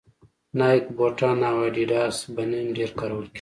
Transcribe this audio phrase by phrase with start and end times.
[0.57, 3.29] نایک بوټان او اډیډاس بنېن ډېر کارول کېږي